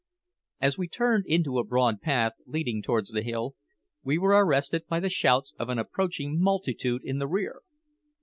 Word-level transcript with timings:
As 0.59 0.79
we 0.79 0.87
turned 0.87 1.25
into 1.27 1.59
a 1.59 1.63
broad 1.63 2.01
path 2.01 2.33
leading 2.47 2.81
towards 2.81 3.11
the 3.11 3.21
hill, 3.21 3.53
we 4.01 4.17
were 4.17 4.29
arrested 4.31 4.87
by 4.89 4.99
the 4.99 5.09
shouts 5.09 5.53
of 5.59 5.69
an 5.69 5.77
approaching 5.77 6.41
multitude 6.41 7.03
in 7.03 7.19
the 7.19 7.27
rear. 7.27 7.61